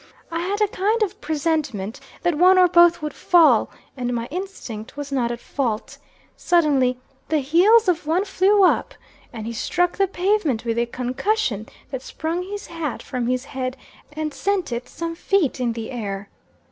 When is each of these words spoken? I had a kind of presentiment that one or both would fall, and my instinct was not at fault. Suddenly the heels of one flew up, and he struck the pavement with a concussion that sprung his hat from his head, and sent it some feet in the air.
I 0.31 0.39
had 0.39 0.61
a 0.61 0.67
kind 0.67 1.03
of 1.03 1.21
presentiment 1.21 1.99
that 2.23 2.33
one 2.35 2.57
or 2.57 2.67
both 2.67 3.03
would 3.03 3.13
fall, 3.13 3.69
and 3.95 4.13
my 4.15 4.25
instinct 4.31 4.97
was 4.97 5.11
not 5.11 5.31
at 5.31 5.39
fault. 5.39 5.99
Suddenly 6.35 6.97
the 7.29 7.37
heels 7.37 7.87
of 7.87 8.07
one 8.07 8.25
flew 8.25 8.63
up, 8.63 8.95
and 9.31 9.45
he 9.45 9.53
struck 9.53 9.97
the 9.99 10.07
pavement 10.07 10.65
with 10.65 10.79
a 10.79 10.87
concussion 10.87 11.69
that 11.91 12.01
sprung 12.01 12.41
his 12.41 12.65
hat 12.65 13.03
from 13.03 13.27
his 13.27 13.45
head, 13.45 13.77
and 14.11 14.33
sent 14.33 14.71
it 14.71 14.89
some 14.89 15.13
feet 15.13 15.59
in 15.59 15.73
the 15.73 15.91
air. 15.91 16.29